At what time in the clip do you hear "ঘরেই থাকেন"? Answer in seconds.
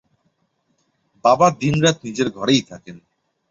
2.29-2.97